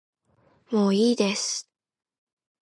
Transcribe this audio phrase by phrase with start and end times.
[0.71, 1.69] もういいです